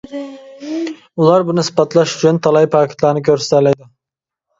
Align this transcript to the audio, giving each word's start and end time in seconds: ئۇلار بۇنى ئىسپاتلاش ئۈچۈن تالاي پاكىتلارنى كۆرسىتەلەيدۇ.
ئۇلار 1.19 1.45
بۇنى 1.49 1.63
ئىسپاتلاش 1.65 2.13
ئۈچۈن 2.15 2.39
تالاي 2.47 2.69
پاكىتلارنى 2.77 3.23
كۆرسىتەلەيدۇ. 3.29 3.87